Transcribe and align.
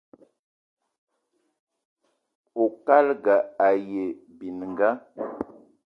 Oukalga 2.61 3.35
aye 3.67 4.03
bininga 4.37 4.89